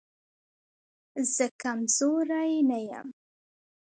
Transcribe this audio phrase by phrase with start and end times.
[1.33, 3.07] زه کمزوری نه يم